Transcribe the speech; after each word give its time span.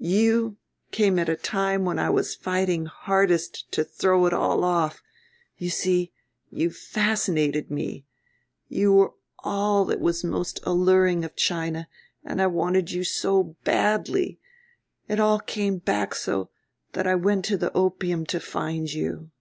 You 0.00 0.56
came 0.92 1.18
at 1.18 1.28
a 1.28 1.36
time 1.36 1.84
when 1.84 1.98
I 1.98 2.08
was 2.08 2.34
fighting 2.34 2.86
hardest 2.86 3.70
to 3.72 3.84
throw 3.84 4.24
it 4.24 4.32
all 4.32 4.64
off. 4.64 5.02
You 5.58 5.68
see 5.68 6.10
you 6.48 6.70
fascinated 6.70 7.70
me. 7.70 8.06
You 8.66 8.94
were 8.94 9.12
all 9.40 9.84
that 9.84 10.00
was 10.00 10.24
most 10.24 10.58
alluring 10.62 11.22
of 11.22 11.36
China, 11.36 11.86
and 12.24 12.40
I 12.40 12.46
wanted 12.46 12.92
you 12.92 13.04
so 13.04 13.56
badly, 13.64 14.40
it 15.06 15.20
all 15.20 15.38
came 15.38 15.76
back 15.80 16.14
so, 16.14 16.48
that 16.92 17.06
I 17.06 17.14
went 17.14 17.44
to 17.44 17.58
the 17.58 17.70
opium 17.76 18.24
to 18.24 18.40
find 18.40 18.90
you." 18.90 19.32